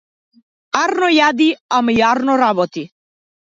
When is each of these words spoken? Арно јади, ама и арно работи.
Арно 0.83 1.11
јади, 1.17 1.49
ама 1.83 1.97
и 2.01 2.03
арно 2.11 2.41
работи. 2.47 2.89